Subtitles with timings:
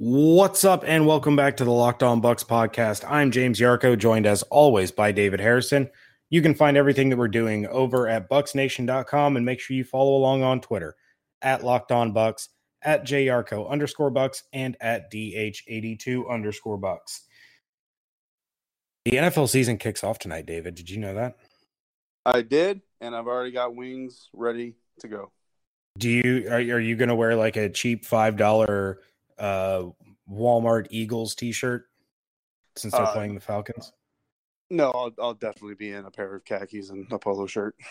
[0.00, 3.04] What's up, and welcome back to the Locked On Bucs podcast.
[3.10, 5.90] I'm James Yarcho, joined as always by David Harrison.
[6.30, 10.14] You can find everything that we're doing over at bucsnation.com and make sure you follow
[10.14, 10.94] along on Twitter
[11.42, 12.46] at Locked On Bucs,
[12.80, 17.22] at JYarcho underscore Bucs, and at DH82 underscore Bucs.
[19.04, 20.76] The NFL season kicks off tonight, David.
[20.76, 21.38] Did you know that?
[22.24, 25.32] I did, and I've already got wings ready to go.
[25.98, 29.00] Do you are, are you going to wear like a cheap five dollar
[29.38, 29.84] uh,
[30.30, 31.86] Walmart Eagles T-shirt
[32.76, 33.92] since they're uh, playing the Falcons?
[34.70, 37.74] No, I'll, I'll definitely be in a pair of khakis and a polo shirt.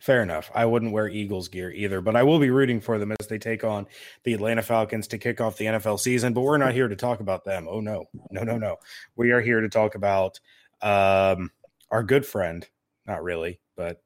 [0.00, 0.50] Fair enough.
[0.54, 3.38] I wouldn't wear Eagles gear either, but I will be rooting for them as they
[3.38, 3.86] take on
[4.24, 6.32] the Atlanta Falcons to kick off the NFL season.
[6.32, 7.66] But we're not here to talk about them.
[7.68, 8.76] Oh no, no, no, no.
[9.16, 10.40] We are here to talk about
[10.80, 11.50] um,
[11.90, 12.66] our good friend.
[13.06, 14.00] Not really, but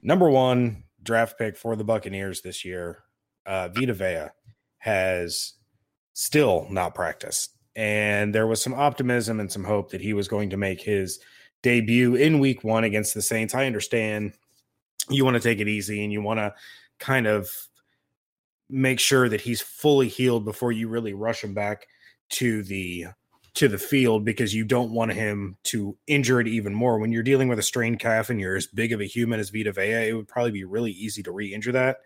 [0.00, 3.02] number one draft pick for the Buccaneers this year,
[3.48, 4.28] uh, Vita Vea,
[4.78, 5.54] has
[6.12, 7.50] still not practiced.
[7.74, 11.18] And there was some optimism and some hope that he was going to make his
[11.62, 13.54] debut in week one against the Saints.
[13.54, 14.34] I understand
[15.08, 16.54] you want to take it easy and you want to
[16.98, 17.48] kind of
[18.68, 21.86] make sure that he's fully healed before you really rush him back
[22.30, 23.06] to the
[23.54, 26.98] to the field because you don't want him to injure it even more.
[26.98, 29.50] When you're dealing with a strained calf and you're as big of a human as
[29.50, 31.96] Vita Vea, it would probably be really easy to re-injure that.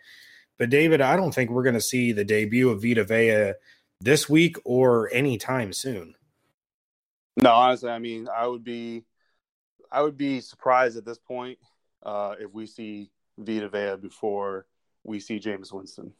[0.58, 3.54] But David, I don't think we're going to see the debut of Vita Vea
[4.00, 6.14] this week or anytime soon.
[7.36, 9.04] No, honestly, I mean, I would be,
[9.90, 11.58] I would be surprised at this point
[12.02, 14.66] uh, if we see Vita Vea before
[15.04, 16.12] we see Jameis Winston.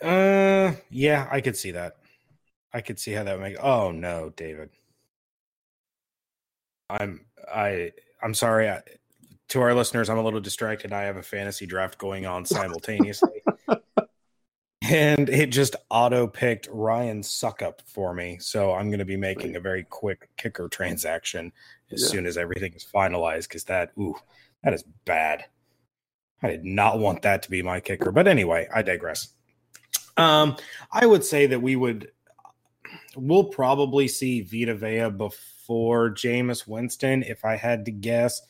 [0.00, 1.96] Uh, yeah, I could see that.
[2.72, 3.56] I could see how that would make.
[3.62, 4.70] Oh no, David.
[6.90, 7.92] I'm I
[8.22, 8.68] I'm sorry.
[8.68, 8.82] I,
[9.48, 10.92] to our listeners, I'm a little distracted.
[10.92, 13.42] I have a fantasy draft going on simultaneously.
[14.82, 18.38] and it just auto picked Ryan Succop for me.
[18.40, 21.52] So I'm going to be making a very quick kicker transaction
[21.92, 22.08] as yeah.
[22.08, 24.16] soon as everything is finalized because that, ooh,
[24.64, 25.44] that is bad.
[26.42, 28.12] I did not want that to be my kicker.
[28.12, 29.28] But anyway, I digress.
[30.16, 30.56] Um,
[30.92, 32.10] I would say that we would,
[33.16, 38.42] we'll probably see Vita Vea before Jameis Winston if I had to guess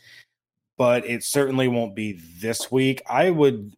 [0.76, 3.02] but it certainly won't be this week.
[3.08, 3.74] I would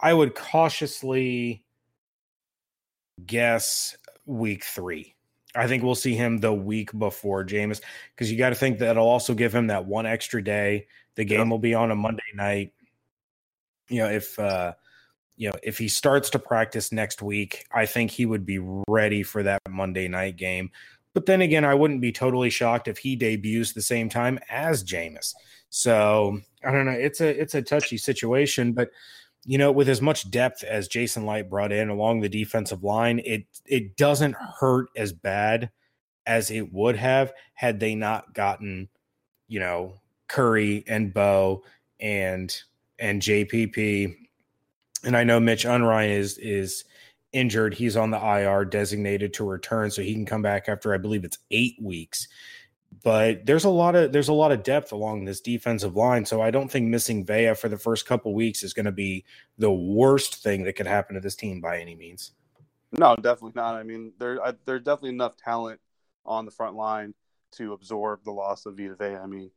[0.00, 1.64] I would cautiously
[3.24, 3.96] guess
[4.26, 5.14] week 3.
[5.54, 7.80] I think we'll see him the week before Jameis
[8.14, 10.88] because you got to think that it'll also give him that one extra day.
[11.14, 12.72] The game will be on a Monday night.
[13.88, 14.74] You know, if uh
[15.36, 19.22] you know, if he starts to practice next week, I think he would be ready
[19.22, 20.70] for that Monday night game.
[21.12, 24.84] But then again, I wouldn't be totally shocked if he debuts the same time as
[24.84, 25.34] Jameis.
[25.76, 26.92] So I don't know.
[26.92, 28.90] It's a it's a touchy situation, but
[29.44, 33.20] you know, with as much depth as Jason Licht brought in along the defensive line,
[33.24, 35.72] it it doesn't hurt as bad
[36.26, 38.88] as it would have had they not gotten,
[39.48, 41.64] you know, Curry and Beau
[41.98, 42.56] and
[43.00, 44.14] and JPP.
[45.02, 46.84] And I know Mitch Unrein is is
[47.32, 47.74] injured.
[47.74, 51.24] He's on the IR designated to return, so he can come back after I believe
[51.24, 52.28] it's eight weeks
[53.02, 56.24] but there's a lot of there's a lot of depth along this defensive line.
[56.24, 59.24] So I don't think missing Vea for the first couple weeks is going to be
[59.58, 62.32] the worst thing that could happen to this team by any means.
[62.92, 63.74] No, definitely not.
[63.74, 65.80] I mean, there there's definitely enough talent
[66.24, 67.14] on the front line
[67.52, 69.16] to absorb the loss of Vita Vea.
[69.16, 69.50] I mean,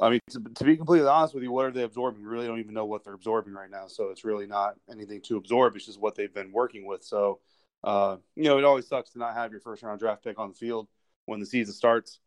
[0.00, 2.22] I mean to, to, be completely honest with you, what are they absorbing?
[2.22, 3.88] We really don't even know what they're absorbing right now.
[3.88, 5.76] So it's really not anything to absorb.
[5.76, 7.04] It's just what they've been working with.
[7.04, 7.40] So,
[7.84, 10.48] uh, you know, it always sucks to not have your first round draft pick on
[10.48, 10.88] the field
[11.26, 12.20] when the season starts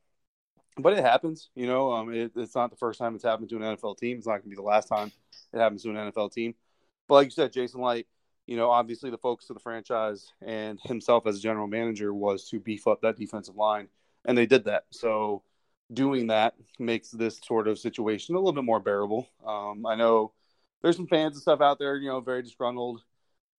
[0.77, 1.49] but it happens.
[1.55, 4.17] You know, um, it, it's not the first time it's happened to an NFL team.
[4.17, 5.11] It's not going to be the last time
[5.53, 6.55] it happens to an NFL team.
[7.07, 8.09] But like you said, Jason Licht,
[8.47, 12.49] you know, obviously the focus of the franchise and himself as a general manager was
[12.49, 13.87] to beef up that defensive line,
[14.25, 14.85] and they did that.
[14.91, 15.43] So
[15.93, 19.27] doing that makes this sort of situation a little bit more bearable.
[19.45, 20.33] Um, I know
[20.81, 23.01] there's some fans and stuff out there, you know, very disgruntled,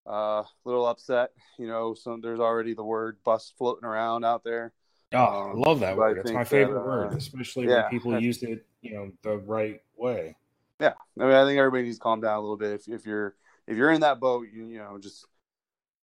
[0.07, 1.31] a uh, little upset.
[1.59, 4.73] You know, some there's already the word "bust" floating around out there.
[5.17, 6.19] Oh, I love that word.
[6.19, 9.39] It's my favorite that, uh, word, especially yeah, when people use it, you know, the
[9.39, 10.37] right way.
[10.81, 12.73] Yeah, I mean, I think everybody needs to calm down a little bit.
[12.73, 13.35] If, if you're
[13.67, 15.27] if you're in that boat, you you know, just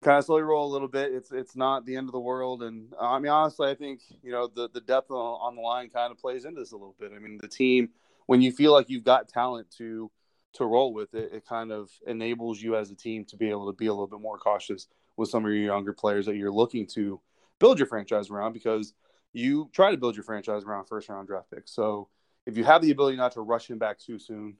[0.03, 1.13] kind of slowly roll a little bit.
[1.13, 4.01] It's it's not the end of the world, and uh, I mean, honestly, I think
[4.21, 6.75] you know the the depth on, on the line kind of plays into this a
[6.75, 7.11] little bit.
[7.15, 7.89] I mean, the team
[8.25, 10.09] when you feel like you've got talent to
[10.53, 13.65] to roll with it, it kind of enables you as a team to be able
[13.71, 14.87] to be a little bit more cautious
[15.17, 17.19] with some of your younger players that you're looking to
[17.59, 18.93] build your franchise around because
[19.33, 21.71] you try to build your franchise around first round draft picks.
[21.71, 22.09] So
[22.45, 24.57] if you have the ability not to rush him back too soon,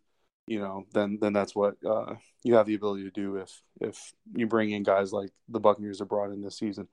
[0.48, 4.14] you know, then then that's what uh, you have the ability to do if if
[4.36, 6.88] you bring in guys like the Buccaneers are brought in this season.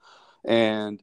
[0.45, 1.03] And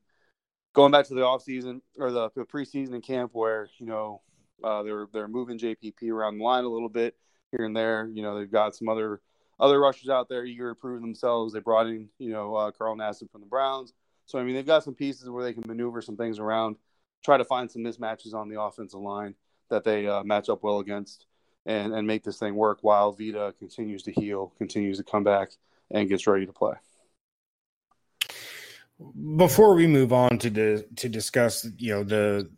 [0.74, 4.22] going back to the offseason or the, the preseason and camp where, you know,
[4.64, 7.16] uh, they're they're moving JPP around the line a little bit
[7.52, 8.10] here and there.
[8.14, 9.22] You know, they've got some other
[9.60, 11.54] other rushers out there eager to prove themselves.
[11.54, 13.94] They brought in, you know, uh, Carl Nassib from the Browns.
[14.28, 16.76] So I mean, they've got some pieces where they can maneuver some things around,
[17.24, 19.34] try to find some mismatches on the offensive line
[19.70, 21.26] that they uh, match up well against
[21.66, 25.52] and, and make this thing work while Vita continues to heal, continues to come back,
[25.92, 26.74] and gets ready to play.
[29.38, 32.50] Before we move on to the, to discuss, you know, the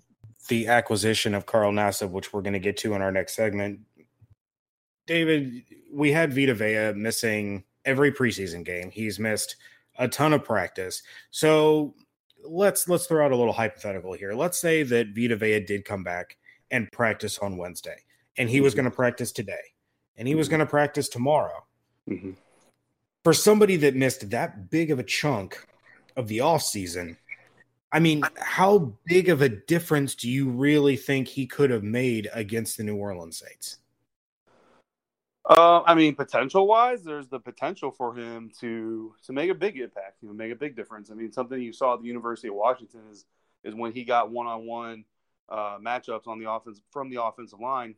[0.48, 3.82] the acquisition of Carl Nassib, which we're going to get to in our next segment,
[5.06, 5.64] David,
[5.94, 8.90] we had Vita Vea missing every preseason game.
[8.90, 9.58] He's missed
[10.00, 11.04] a ton of practice.
[11.30, 11.94] So
[12.44, 14.34] let's let's throw out a little hypothetical here.
[14.34, 16.38] Let's say that Vita Vea did come back
[16.72, 17.98] and practice on Wednesday
[18.38, 18.82] and he was mm-hmm.
[18.82, 19.74] going to practice today
[20.18, 20.58] and he was mm-hmm.
[20.58, 21.66] going to practice tomorrow.
[22.10, 22.32] Mm-hmm.
[23.24, 25.68] For somebody that missed that big of a chunk
[26.16, 27.18] of the off season,
[27.92, 32.30] I mean, how big of a difference do you really think he could have made
[32.34, 33.80] against the New Orleans Saints?
[35.46, 39.78] Uh, I mean, potential wise, there's the potential for him to to make a big
[39.78, 41.10] impact, you know, make a big difference.
[41.10, 43.26] I mean, something you saw at the University of Washington is
[43.64, 45.06] is when he got one on one
[45.52, 47.96] matchups on the offense from the offensive line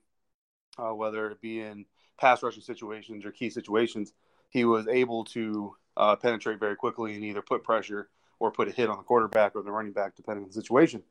[0.77, 1.85] uh, whether it be in
[2.19, 4.13] pass rushing situations or key situations,
[4.49, 8.09] he was able to uh, penetrate very quickly and either put pressure
[8.39, 11.03] or put a hit on the quarterback or the running back, depending on the situation.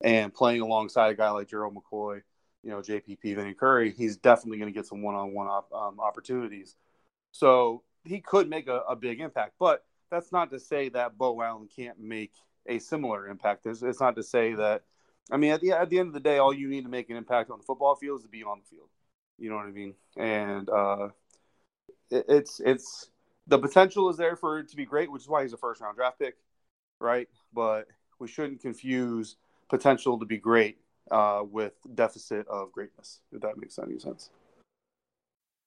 [0.00, 2.22] And playing alongside a guy like Gerald McCoy,
[2.62, 5.48] you know, JPP, Vinny Curry, he's definitely going to get some one on one
[5.98, 6.76] opportunities.
[7.32, 11.40] So he could make a, a, big impact, but that's not to say that Beau
[11.40, 12.32] Allen can't make
[12.66, 13.66] a similar impact.
[13.66, 14.82] It's, it's not to say that.
[15.30, 17.10] I mean, at the at the end of the day, all you need to make
[17.10, 18.88] an impact on the football field is to be on the field.
[19.38, 19.94] You know what I mean?
[20.16, 21.08] And uh,
[22.10, 23.10] it, it's it's
[23.46, 25.82] the potential is there for it to be great, which is why he's a first
[25.82, 26.36] round draft pick,
[26.98, 27.28] right?
[27.52, 27.88] But
[28.18, 29.36] we shouldn't confuse
[29.68, 30.78] potential to be great
[31.10, 33.20] uh, with deficit of greatness.
[33.32, 34.30] If that makes any sense.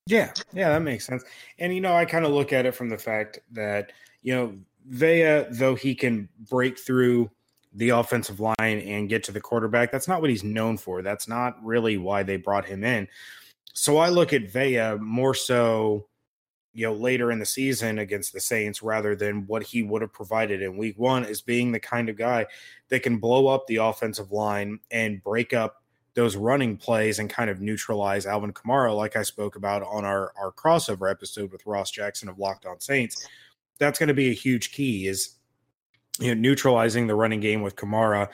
[0.07, 1.23] Yeah, yeah, that makes sense.
[1.59, 3.91] And you know, I kind of look at it from the fact that
[4.23, 4.57] you know
[4.87, 7.29] Vea, though he can break through
[7.73, 11.01] the offensive line and get to the quarterback, that's not what he's known for.
[11.01, 13.07] That's not really why they brought him in.
[13.73, 16.07] So I look at Vea more so,
[16.73, 20.13] you know, later in the season against the Saints rather than what he would have
[20.13, 22.45] provided in week one as being the kind of guy
[22.89, 25.81] that can blow up the offensive line and break up
[26.13, 30.33] those running plays and kind of neutralize Alvin Kamara, like I spoke about on our,
[30.37, 33.27] our crossover episode with Ross Jackson of Locked On Saints.
[33.79, 35.35] That's going to be a huge key is
[36.19, 38.27] you know neutralizing the running game with Kamara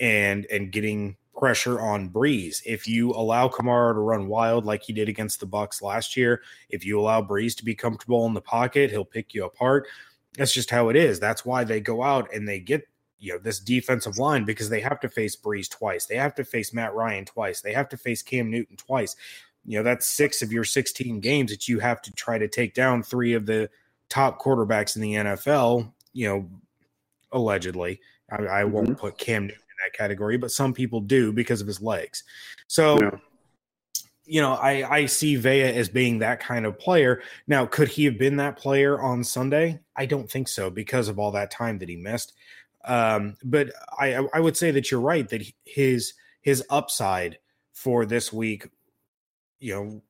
[0.00, 2.60] and and getting pressure on Brees.
[2.66, 6.42] If you allow Kamara to run wild like he did against the Bucs last year,
[6.68, 9.86] if you allow Brees to be comfortable in the pocket, he'll pick you apart.
[10.36, 11.20] That's just how it is.
[11.20, 12.86] That's why they go out and they get
[13.20, 16.06] you know this defensive line because they have to face Brees twice.
[16.06, 17.60] They have to face Matt Ryan twice.
[17.60, 19.16] They have to face Cam Newton twice.
[19.64, 22.74] You know that's six of your 16 games that you have to try to take
[22.74, 23.70] down three of the
[24.08, 25.92] top quarterbacks in the NFL.
[26.12, 26.50] You know,
[27.32, 28.00] allegedly.
[28.30, 28.96] I, I won't mm-hmm.
[28.96, 32.24] put Cam Newton that category, but some people do because of his legs.
[32.66, 33.10] So, yeah.
[34.24, 37.22] you know, I, I see Vea as being that kind of player.
[37.46, 39.80] Now, could he have been that player on Sunday?
[39.96, 42.34] I don't think so because of all that time that he missed.
[42.84, 47.38] Um, but I, I would say that you're right that his his upside
[47.74, 48.68] for this week,
[49.58, 50.02] you know,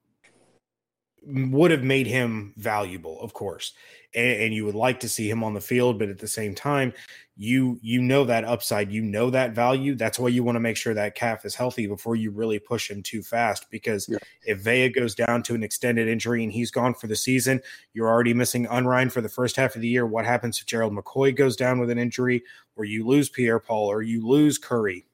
[1.51, 3.73] would have made him valuable, of course
[4.15, 6.55] and, and, you would like to see him on the field, but at the same
[6.55, 6.95] time,
[7.37, 9.95] you you know that upside, you know that value.
[9.95, 12.91] That's why you want to make sure that calf is healthy before you really push
[12.91, 13.71] him too fast.
[13.71, 14.19] Because yeah.
[14.43, 17.61] if Vea goes down to an extended injury and he's gone for the season,
[17.93, 20.07] you're already missing Unrein for the first half of the year.
[20.07, 22.43] What happens if Gerald McCoy goes down with an injury,
[22.77, 25.07] or you lose Pierre Paul, or you lose Curry?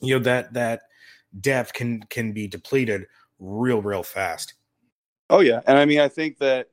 [0.00, 0.82] You know that that
[1.40, 3.06] depth can can be depleted
[3.38, 4.54] real real fast.
[5.30, 6.68] Oh yeah, and I mean I think that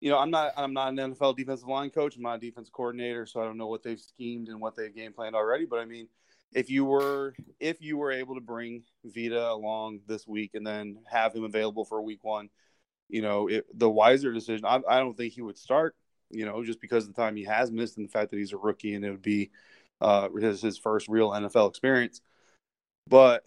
[0.00, 2.16] you know, I'm not I'm not an NFL defensive line coach.
[2.16, 4.94] I'm not a defensive coordinator, so I don't know what they've schemed and what they've
[4.94, 5.66] game planned already.
[5.66, 6.08] But I mean,
[6.52, 10.98] if you were if you were able to bring Vita along this week and then
[11.10, 12.48] have him available for week one,
[13.08, 14.64] you know, it, the wiser decision.
[14.64, 15.96] I, I don't think he would start.
[16.30, 18.52] You know, just because of the time he has missed and the fact that he's
[18.52, 19.50] a rookie and it would be
[20.00, 22.20] uh, his his first real NFL experience.
[23.08, 23.42] But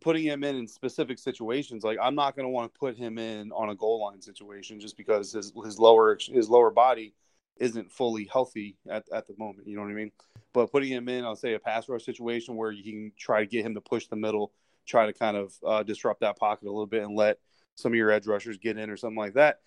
[0.00, 3.18] putting him in in specific situations like i'm not going to want to put him
[3.18, 7.14] in on a goal line situation just because his his lower his lower body
[7.58, 10.10] isn't fully healthy at, at the moment you know what i mean
[10.52, 13.46] but putting him in i'll say a pass rush situation where you can try to
[13.46, 14.52] get him to push the middle
[14.86, 17.38] try to kind of uh, disrupt that pocket a little bit and let
[17.74, 19.60] some of your edge rushers get in or something like that.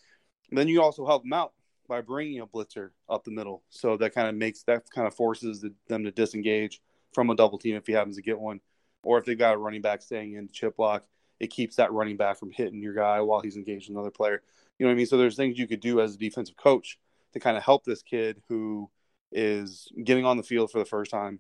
[0.50, 1.54] And then you also help them out
[1.88, 3.64] by bringing a blitzer up the middle.
[3.70, 6.82] So that kind of makes that kind of forces them to disengage
[7.14, 8.60] from a double team if he happens to get one,
[9.08, 11.06] or if they've got a running back staying in chip block,
[11.40, 14.42] it keeps that running back from hitting your guy while he's engaged with another player.
[14.78, 15.06] You know what I mean?
[15.06, 17.00] So there's things you could do as a defensive coach
[17.32, 18.90] to kind of help this kid who
[19.32, 21.40] is getting on the field for the first time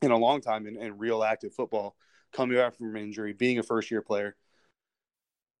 [0.00, 1.94] in a long time in, in real active football,
[2.32, 4.34] coming back from injury, being a first year player.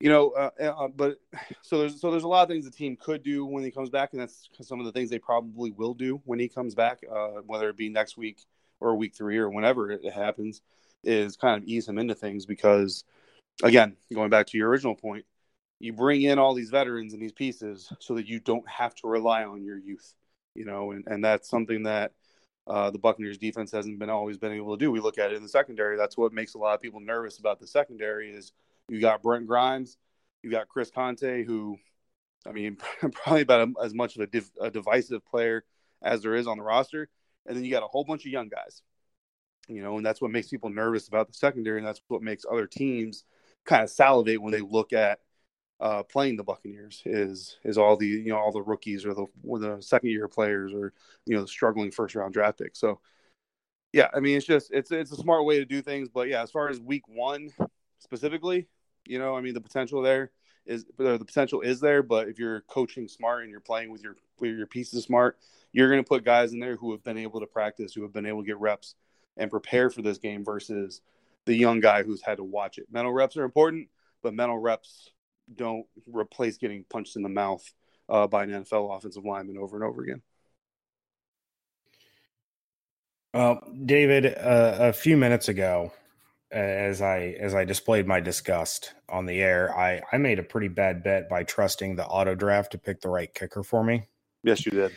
[0.00, 1.18] You know, uh, uh, but
[1.62, 3.90] so there's so there's a lot of things the team could do when he comes
[3.90, 7.00] back, and that's some of the things they probably will do when he comes back,
[7.14, 8.38] uh, whether it be next week
[8.80, 10.62] or week three or whenever it happens,
[11.06, 13.04] is kind of ease him into things because,
[13.62, 15.24] again, going back to your original point,
[15.80, 19.08] you bring in all these veterans and these pieces so that you don't have to
[19.08, 20.14] rely on your youth,
[20.54, 22.12] you know, and, and that's something that
[22.66, 24.90] uh, the Buccaneers defense hasn't been always been able to do.
[24.90, 25.96] We look at it in the secondary.
[25.96, 28.52] That's what makes a lot of people nervous about the secondary is
[28.88, 29.98] you got Brent Grimes,
[30.42, 31.78] you got Chris Conte, who,
[32.46, 32.78] I mean,
[33.12, 35.64] probably about as much of a, div, a divisive player
[36.02, 37.08] as there is on the roster,
[37.46, 38.82] and then you got a whole bunch of young guys,
[39.68, 42.44] you know, and that's what makes people nervous about the secondary, and that's what makes
[42.50, 43.24] other teams
[43.64, 45.20] kind of salivate when they look at
[45.80, 49.26] uh, playing the Buccaneers is is all the you know all the rookies or the
[49.42, 50.92] or the second year players or
[51.26, 52.78] you know the struggling first round draft picks.
[52.78, 53.00] So
[53.92, 56.08] yeah, I mean it's just it's it's a smart way to do things.
[56.08, 57.50] But yeah, as far as week one
[57.98, 58.68] specifically,
[59.06, 60.30] you know, I mean the potential there
[60.66, 64.16] is the potential is there, but if you're coaching smart and you're playing with your
[64.40, 65.38] with your pieces smart,
[65.72, 68.12] you're going to put guys in there who have been able to practice, who have
[68.12, 68.94] been able to get reps
[69.36, 71.00] and prepare for this game versus
[71.46, 72.86] the young guy who's had to watch it.
[72.90, 73.88] Mental reps are important,
[74.22, 75.10] but mental reps
[75.54, 77.62] don't replace getting punched in the mouth
[78.08, 80.22] uh, by an NFL offensive lineman over and over again.
[83.32, 85.92] Well, David, uh, a few minutes ago,
[86.52, 90.68] as I as I displayed my disgust on the air, I I made a pretty
[90.68, 94.04] bad bet by trusting the auto draft to pick the right kicker for me.
[94.44, 94.92] Yes, you did.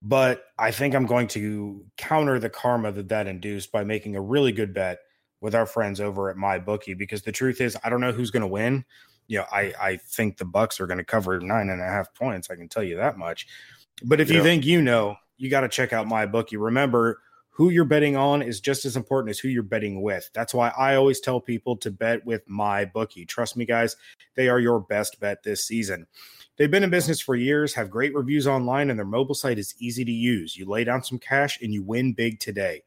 [0.00, 4.20] But I think I'm going to counter the karma that that induced by making a
[4.20, 5.00] really good bet
[5.40, 8.30] with our friends over at my bookie because the truth is I don't know who's
[8.30, 8.84] going to win.
[9.26, 12.14] You know, I I think the Bucs are going to cover nine and a half
[12.14, 12.48] points.
[12.50, 13.46] I can tell you that much.
[14.04, 14.36] But if yeah.
[14.36, 16.56] you think you know, you got to check out my bookie.
[16.56, 17.20] Remember,
[17.58, 20.30] who you're betting on is just as important as who you're betting with.
[20.32, 23.26] That's why I always tell people to bet with my bookie.
[23.26, 23.96] Trust me, guys,
[24.36, 26.06] they are your best bet this season.
[26.58, 29.74] They've been in business for years, have great reviews online, and their mobile site is
[29.78, 30.56] easy to use.
[30.56, 32.82] You lay down some cash and you win big today.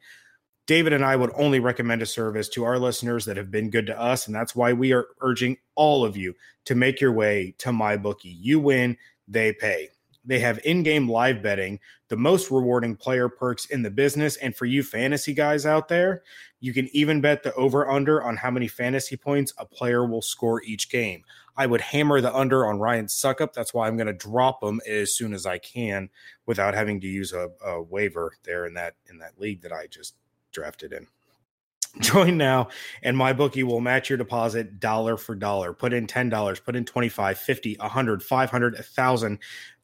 [0.68, 3.88] David and I would only recommend a service to our listeners that have been good
[3.88, 4.28] to us.
[4.28, 6.36] And that's why we are urging all of you
[6.66, 8.36] to make your way to MyBookie.
[8.40, 8.98] You win,
[9.28, 9.90] they pay.
[10.24, 14.36] They have in game live betting, the most rewarding player perks in the business.
[14.38, 16.24] And for you fantasy guys out there,
[16.60, 20.22] you can even bet the over under on how many fantasy points a player will
[20.22, 21.24] score each game.
[21.58, 23.54] I would hammer the under on Ryan Succop.
[23.54, 26.10] That's why I'm going to drop him as soon as I can
[26.46, 29.88] without having to use a, a waiver there in that in that league that I
[29.88, 30.16] just
[30.52, 31.08] drafted in.
[32.00, 32.70] Join now,
[33.04, 35.74] and my bookie will match your deposit dollar for dollar.
[35.74, 39.40] Put in $10, put in 25, 50, 100, 500, 1000.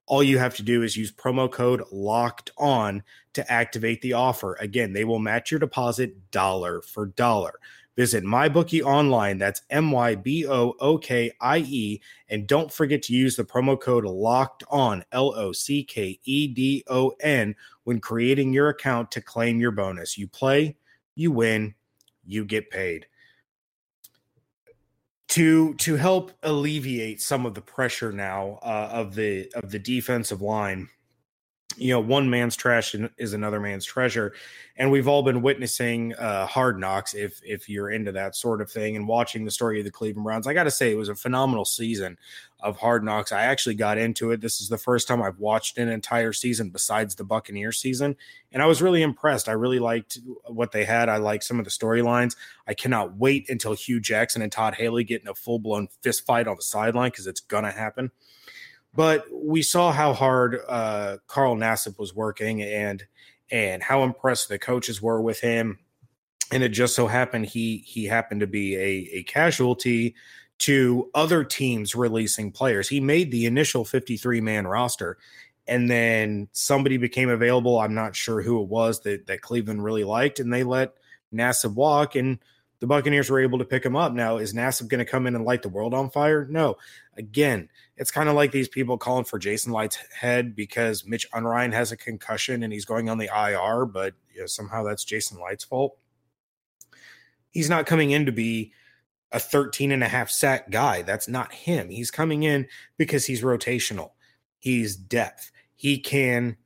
[0.08, 4.56] All you have to do is use promo code locked on to activate the offer.
[4.60, 7.60] Again, they will match your deposit dollar for dollar.
[7.98, 9.38] Visit MyBookie online.
[9.38, 12.02] That's M Y B O O K I E.
[12.30, 16.48] And don't forget to use the promo code LOCKED ON, L O C K E
[16.48, 20.18] D O N, when creating your account to claim your bonus.
[20.18, 20.78] You play,
[21.16, 21.74] you win,
[22.24, 23.08] you get paid.
[25.30, 30.42] To to help alleviate some of the pressure now uh, of the of the defensive
[30.42, 30.90] line,
[31.78, 34.34] you know, one man's trash is another man's treasure,
[34.76, 37.14] and we've all been witnessing uh, Hard Knocks.
[37.14, 40.26] If if you're into that sort of thing and watching the story of the Cleveland
[40.26, 42.18] Browns, I got to say it was a phenomenal season
[42.60, 43.32] of Hard Knocks.
[43.32, 44.42] I actually got into it.
[44.42, 48.16] This is the first time I've watched an entire season besides the Buccaneer season,
[48.52, 49.48] and I was really impressed.
[49.48, 50.18] I really liked
[50.48, 51.10] what they had.
[51.10, 52.36] I like some of the storylines.
[52.68, 56.26] I cannot wait until Hue Jackson and Todd Haley get in a full blown fist
[56.26, 58.12] fight on the sideline because it's gonna happen.
[58.98, 63.06] But we saw how hard uh, Carl Nassib was working and
[63.52, 65.78] and how impressed the coaches were with him.
[66.52, 70.16] And it just so happened he he happened to be a, a casualty
[70.60, 72.90] to other teams releasing players.
[72.90, 75.20] He made the initial 53 man roster
[75.68, 77.78] and then somebody became available.
[77.78, 80.94] I'm not sure who it was that, that Cleveland really liked, and they let
[81.32, 82.16] Nassib walk.
[82.16, 82.40] And
[82.80, 84.14] the Buccaneers were able to pick him up.
[84.14, 86.46] Now, is Nassib going to come in and light the world on fire?
[86.50, 86.78] No.
[87.18, 91.74] Again, it's kind of like these people calling for Jason Licht's head because Mitch Unrein
[91.74, 95.40] has a concussion and he's going on the IR, but you know, somehow that's Jason
[95.42, 95.98] Licht's fault.
[97.50, 98.74] He's not coming in to be
[99.32, 101.02] a 13 and a half sack guy.
[101.02, 101.90] That's not him.
[101.90, 102.68] He's coming in
[102.98, 104.12] because he's rotational.
[104.60, 105.52] He's depth.
[105.76, 106.58] He can,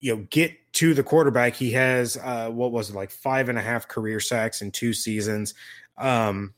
[0.00, 1.54] you know, get to the quarterback.
[1.54, 4.92] He has uh what was it like five and a half career sacks in two
[4.92, 5.54] seasons.
[5.98, 6.54] Um,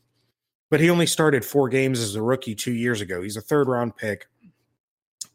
[0.69, 3.21] but he only started four games as a rookie two years ago.
[3.21, 4.25] He's a third round pick.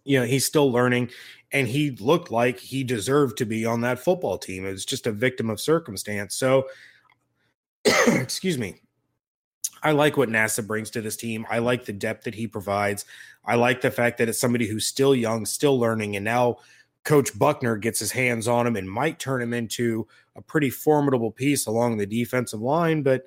[0.04, 1.10] You know, he's still learning,
[1.52, 4.66] and he looked like he deserved to be on that football team.
[4.66, 6.34] It was just a victim of circumstance.
[6.34, 6.66] So,
[8.08, 8.80] excuse me.
[9.82, 11.46] I like what Nassib brings to this team.
[11.48, 13.04] I like the depth that he provides.
[13.44, 16.56] I like the fact that it's somebody who's still young, still learning, and now
[17.04, 21.30] Coach Buckner gets his hands on him and might turn him into a pretty formidable
[21.30, 23.02] piece along the defensive line.
[23.02, 23.24] But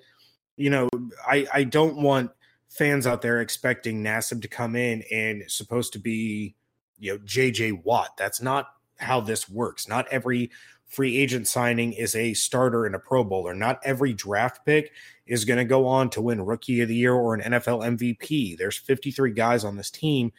[0.56, 0.90] you know,
[1.26, 2.32] I I don't want
[2.70, 6.56] fans out there expecting Nassib to come in and supposed to be
[7.00, 8.18] you know JJ Watt.
[8.18, 8.68] That's not
[9.00, 9.88] how this works.
[9.88, 10.52] Not every
[10.92, 13.56] free agent signing is a starter and a Pro Bowler.
[13.56, 14.92] Not every draft pick
[15.26, 18.58] is going to go on to win Rookie of the Year or an NFL MVP.
[18.58, 20.34] There's 53 guys on this team.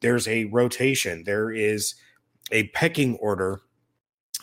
[0.00, 1.24] There's a rotation.
[1.24, 1.94] There is
[2.50, 3.60] a pecking order,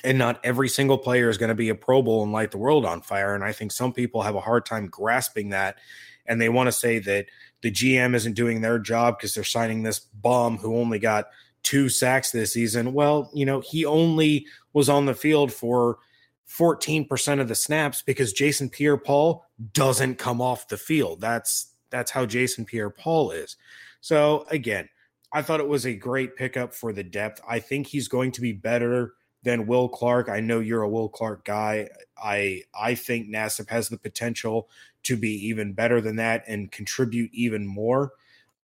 [0.04, 2.58] and not every single player is going to be a Pro Bowl and light the
[2.58, 3.36] world on fire.
[3.36, 5.78] And I think some people have a hard time grasping that.
[6.26, 7.28] And they want to say that
[7.62, 11.28] the GM isn't doing their job because they're signing this bum who only got
[11.64, 12.94] two sacks this season.
[12.94, 16.00] Well, you know, he only was on the field for
[16.50, 21.22] 14% of the snaps because Jason Pierre Paul doesn't come off the field.
[21.22, 23.58] That's that's how Jason Pierre Paul is.
[24.00, 24.90] So again,
[25.34, 27.42] I thought it was a great pickup for the depth.
[27.48, 30.30] I think he's going to be better than Will Clark.
[30.30, 31.90] I know you're a Will Clark guy.
[32.22, 34.70] I I think Nassib has the potential
[35.04, 38.12] to be even better than that and contribute even more.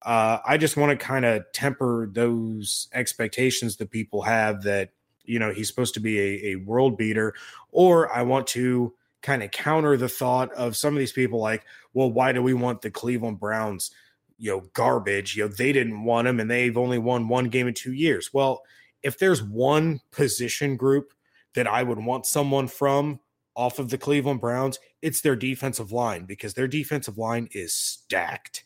[0.04, 4.92] Uh, I just want to kind of temper those expectations that people have that
[5.24, 7.34] you know he's supposed to be a, a world beater,
[7.72, 8.94] or I want to
[9.24, 12.54] kind of counter the thought of some of these people like, well, why do we
[12.54, 13.92] want the Cleveland Browns?
[14.38, 15.36] You know, garbage.
[15.36, 18.34] You know, they didn't want him, and they've only won one game in two years.
[18.34, 18.62] Well,
[19.04, 21.14] if there's one position group
[21.56, 23.20] that I would want someone from
[23.56, 28.66] off of the Cleveland Browns, it's their defensive line because their defensive line is stacked.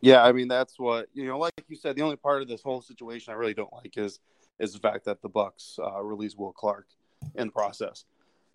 [0.00, 1.38] Yeah, I mean that's what you know.
[1.38, 4.20] Like you said, the only part of this whole situation I really don't like is
[4.58, 6.86] is the fact that the Bucs uh, released Will Clark
[7.34, 8.04] in the process.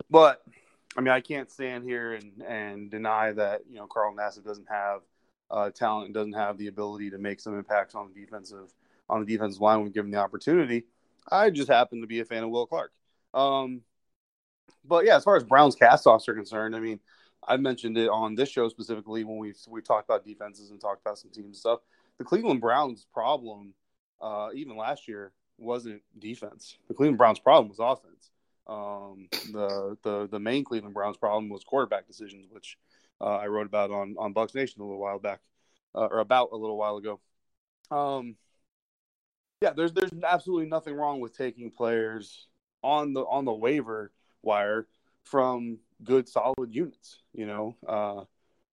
[0.08, 0.42] But
[0.96, 4.68] I mean, I can't stand here and and deny that you know Carl Nassib doesn't
[4.68, 5.00] have
[5.50, 8.72] uh, talent doesn't have the ability to make some impacts on the defensive
[9.08, 10.84] on the defensive line when given the opportunity.
[11.30, 12.92] I just happen to be a fan of Will Clark.
[13.34, 13.82] Um,
[14.84, 17.00] but yeah, as far as Browns castoffs are concerned, I mean,
[17.46, 21.00] I mentioned it on this show specifically when we we talked about defenses and talked
[21.00, 21.80] about some teams and stuff.
[22.18, 23.74] The Cleveland Browns' problem,
[24.20, 26.76] uh, even last year, wasn't defense.
[26.88, 28.30] The Cleveland Browns' problem was offense.
[28.66, 32.78] Um, the the the main Cleveland Browns' problem was quarterback decisions, which
[33.20, 35.40] uh, I wrote about on on Bucs Nation a little while back,
[35.94, 37.20] uh, or about a little while ago.
[37.90, 38.36] Um,
[39.60, 42.46] yeah, there's there's absolutely nothing wrong with taking players
[42.82, 44.86] on the on the waiver wire
[45.24, 47.18] from good solid units.
[47.34, 48.24] You know, uh,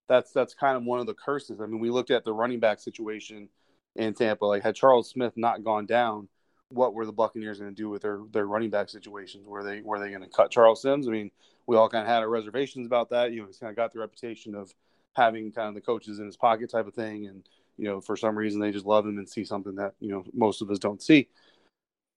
[0.07, 1.59] that's that's kind of one of the curses.
[1.61, 3.49] I mean, we looked at the running back situation
[3.95, 4.45] in Tampa.
[4.45, 6.29] Like, had Charles Sims not gone down,
[6.69, 9.47] what were the Buccaneers going to do with their their running back situations?
[9.47, 11.07] Were they were they going to cut Charles Sims?
[11.07, 11.31] I mean,
[11.65, 13.31] we all kind of had our reservations about that.
[13.31, 14.73] You know, he's kind of got the reputation of
[15.15, 18.17] having kind of the coaches in his pocket type of thing, and you know, for
[18.17, 20.79] some reason they just love him and see something that you know most of us
[20.79, 21.29] don't see.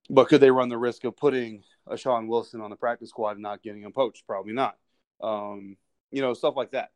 [0.08, 3.32] But could they run the risk of putting a Shaun Wilson on the practice squad
[3.32, 4.26] and not getting him poached?
[4.26, 4.76] Probably not.
[5.22, 5.76] Um,
[6.10, 6.90] you know, stuff like that.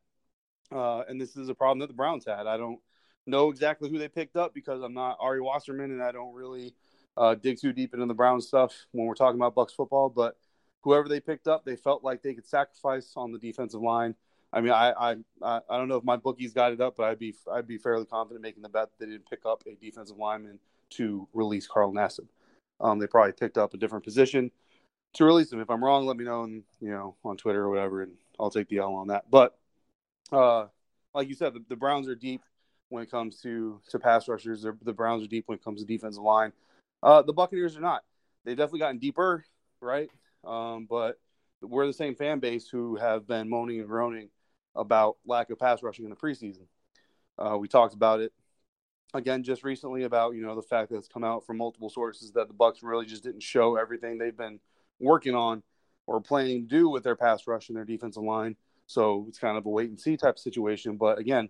[0.71, 2.47] Uh, and this is a problem that the Browns had.
[2.47, 2.79] I don't
[3.25, 6.73] know exactly who they picked up because I'm not Ari Wasserman and I don't really
[7.17, 10.09] uh, dig too deep into the Browns stuff when we're talking about Bucs football.
[10.09, 10.37] But
[10.81, 14.15] whoever they picked up, they felt like they could sacrifice on the defensive line.
[14.53, 17.19] I mean, I, I I don't know if my bookies got it up, but I'd
[17.19, 20.17] be I'd be fairly confident making the bet that they didn't pick up a defensive
[20.17, 20.59] lineman
[20.91, 22.27] to release Carl Nassib.
[22.79, 24.51] Um, they probably picked up a different position
[25.15, 25.59] to release him.
[25.59, 28.51] If I'm wrong, let me know, and you know, on Twitter or whatever, and I'll
[28.51, 29.29] take the L on that.
[29.29, 29.57] But
[30.31, 30.67] uh,
[31.13, 32.41] like you said, the, the, Browns are deep
[32.89, 34.63] when it comes to to pass rushers.
[34.63, 36.51] They're, the Browns are deep when it comes to defensive line.
[37.05, 38.03] Uh, the Buccaneers are not.
[38.43, 39.45] They've definitely gotten deeper,
[39.79, 40.09] right?
[40.43, 41.19] Um, but
[41.61, 44.29] we're the same fan base who have been moaning and groaning
[44.75, 46.65] about lack of pass rushing in the preseason.
[47.37, 48.33] Uh, we talked about it
[49.13, 52.31] again just recently about you know the fact that it's come out from multiple sources
[52.31, 54.59] that the Bucs really just didn't show everything they've been
[54.99, 55.61] working on
[56.07, 58.55] or planning to do with their pass rush and their defensive line.
[58.87, 60.97] So it's kind of a wait and see type situation.
[60.97, 61.49] But again,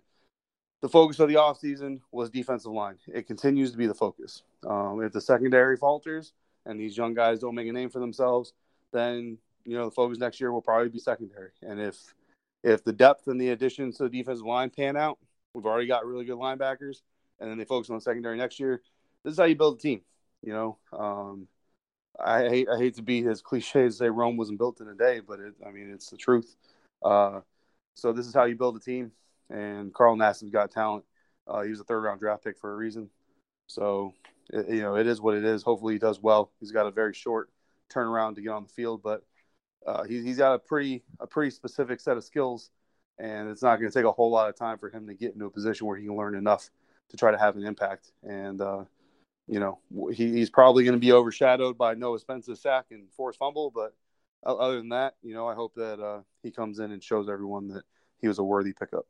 [0.80, 2.96] the focus of the offseason was defensive line.
[3.12, 4.42] It continues to be the focus.
[4.66, 6.32] Um, if the secondary falters
[6.64, 8.52] and these young guys don't make a name for themselves,
[8.92, 11.50] then you know the focus next year will probably be secondary.
[11.62, 11.96] And if
[12.62, 15.18] if the depth and the additions to the defensive line pan out,
[15.54, 17.02] we've already got really good linebackers,
[17.40, 18.82] and then they focus on the secondary next year.
[19.24, 20.02] This is how you build a team.
[20.42, 21.48] You know, um,
[22.18, 24.94] I hate I hate to be as cliche as say Rome wasn't built in a
[24.94, 26.56] day, but it, I mean it's the truth.
[27.04, 27.40] Uh,
[27.94, 29.12] so this is how you build a team,
[29.50, 31.04] and Carl Nassib's got talent.
[31.46, 33.08] Uh, he was a third round draft pick for a reason.
[33.68, 34.14] So
[34.52, 35.62] it, you know it is what it is.
[35.62, 36.50] Hopefully he does well.
[36.60, 37.50] He's got a very short
[37.92, 39.22] turnaround to get on the field, but
[39.86, 42.70] uh, he, he's got a pretty a pretty specific set of skills,
[43.18, 45.34] and it's not going to take a whole lot of time for him to get
[45.34, 46.70] into a position where he can learn enough
[47.10, 48.12] to try to have an impact.
[48.22, 48.84] And uh,
[49.46, 49.78] you know
[50.12, 53.94] he, he's probably going to be overshadowed by Noah Spence's sack and forced fumble, but
[54.44, 57.68] other than that, you know I hope that uh, he comes in and shows everyone
[57.68, 57.84] that
[58.20, 59.06] he was a worthy pickup.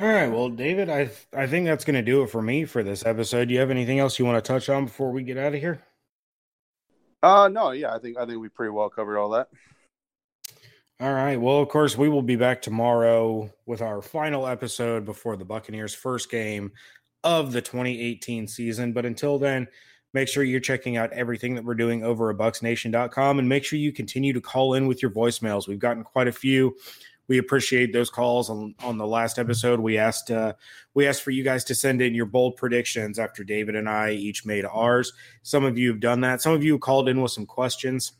[0.00, 2.82] All right, well, David, I I think that's going to do it for me for
[2.82, 3.46] this episode.
[3.48, 5.60] Do you have anything else you want to touch on before we get out of
[5.60, 5.82] here?
[7.22, 9.48] Uh no, yeah, I think I think we pretty well covered all that.
[11.00, 11.40] All right.
[11.40, 15.94] Well, of course, we will be back tomorrow with our final episode before the Buccaneers'
[15.94, 16.72] first game
[17.24, 18.92] of the 2018 season.
[18.92, 19.66] But until then,
[20.12, 23.78] make sure you're checking out everything that we're doing over at bucsnation.com and make sure
[23.78, 25.66] you continue to call in with your voicemails.
[25.66, 26.76] We've gotten quite a few
[27.28, 29.80] we appreciate those calls on, on the last episode.
[29.80, 30.54] We asked uh,
[30.92, 34.10] we asked for you guys to send in your bold predictions after david and i
[34.10, 35.12] each made ours.
[35.42, 36.42] Some of you have done that.
[36.42, 38.12] Some of you called in with some questions.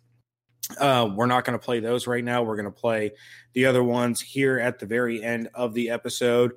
[0.78, 2.42] Uh, we're not going to play those right now.
[2.42, 3.12] We're going to play
[3.52, 6.52] the other ones here at the very end of the episode.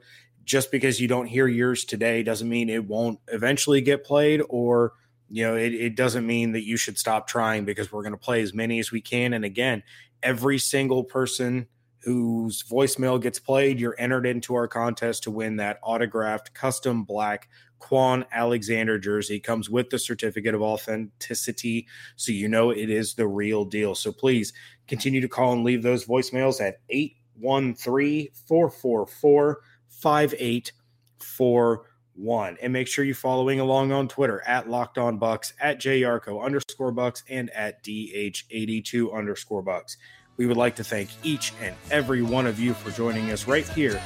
[0.45, 4.93] Just because you don't hear yours today doesn't mean it won't eventually get played or
[5.29, 8.17] you know it, it doesn't mean that you should stop trying because we're going to
[8.17, 9.33] play as many as we can.
[9.33, 9.83] And again
[10.23, 11.67] every single person
[12.08, 17.50] whose voicemail gets played, you're entered into our contest to win that autographed custom black
[17.82, 19.41] Kwon Alexander jersey.
[19.41, 23.93] Comes with the certificate of authenticity, so you know it is the real deal.
[23.93, 24.54] So please
[24.88, 32.58] continue to call and leave those voicemails at 813 444 5841.
[32.62, 36.93] And make sure you're following along on Twitter at Locked On Bucs, at JYarcho underscore
[36.93, 39.98] Bucs, and at DH82 underscore Bucs.
[40.38, 43.67] We would like to thank each and every one of you for joining us right
[43.69, 44.02] here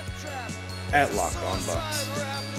[0.94, 2.51] at Locked On Bucs.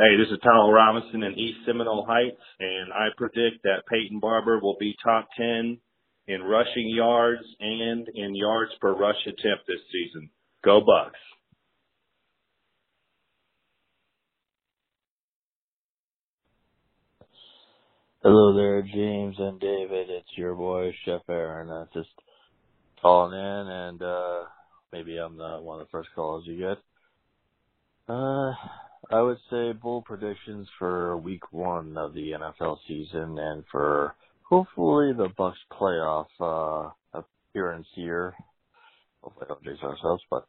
[0.00, 4.58] Hey, this is Tom Robinson in East Seminole Heights, and I predict that Peyton Barber
[4.58, 5.76] will be top 10
[6.26, 10.30] in rushing yards and in yards per rush attempt this season.
[10.64, 11.10] Go Bucs.
[18.22, 20.08] Hello there, James and David.
[20.08, 21.68] It's your boy, Chef Aaron.
[21.68, 22.08] Uh, just
[23.02, 24.44] calling in, and uh,
[24.94, 26.78] maybe I'm the one of the first calls you get.
[28.08, 28.52] Uh,
[29.12, 35.12] I would say bold predictions for week one of the NFL season and for hopefully
[35.12, 38.34] the Bucs playoff uh appearance here.
[39.20, 40.46] Hopefully don't jinx ourselves, but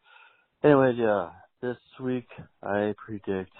[0.63, 1.31] anyways, yeah.
[1.61, 2.27] This week
[2.61, 3.51] I predict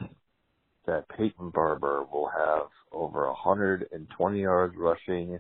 [0.86, 5.40] that Peyton Barber will have over 120 yards rushing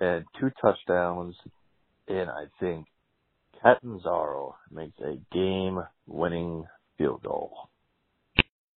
[0.00, 1.36] and two touchdowns,
[2.08, 2.86] and I think
[3.62, 5.82] Catanzaro makes a game